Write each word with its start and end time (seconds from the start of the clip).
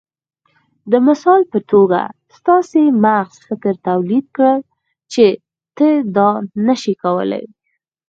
د 0.91 0.93
مثال 1.07 1.41
په 1.51 1.59
توګه 1.71 2.01
ستاسې 2.37 2.83
مغز 3.03 3.35
فکر 3.47 3.73
توليد 3.87 4.25
کړ 4.37 4.55
چې 5.13 5.25
ته 5.77 5.87
دا 6.17 6.29
نشې 6.67 6.93
کولای. 7.03 7.45